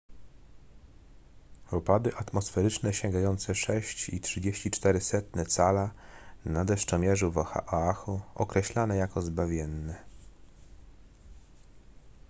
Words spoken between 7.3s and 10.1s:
w oahu określono jako zbawienne